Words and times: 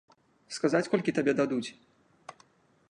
Сказаць 0.57 0.89
колькі 0.95 1.15
табе 1.19 1.31
дадуць? 1.41 1.69